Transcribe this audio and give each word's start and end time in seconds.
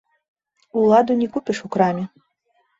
Уладу 0.81 1.19
не 1.21 1.27
купіш 1.37 1.63
у 1.69 1.73
краме. 1.79 2.07